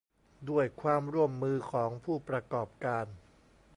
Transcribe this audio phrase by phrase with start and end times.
[0.49, 3.05] ด้วยความร่วมมือของผู้ประกอบการ